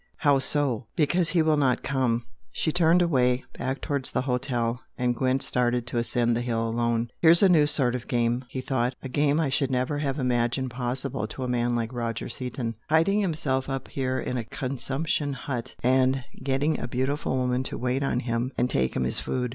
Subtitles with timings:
[0.17, 5.15] "How so?" "Because he will not come!" She turned away, back towards the Hotel, and
[5.15, 7.11] Gwent started to ascend the hill alone.
[7.19, 10.71] "Here's a new sort of game!" he thought "A game I should never have imagined
[10.71, 12.73] possible to a man like Roger Seaton!
[12.89, 18.01] Hiding himself up here in a consumption hut, and getting a beautiful woman to wait
[18.01, 19.49] on him and 'take him his food'!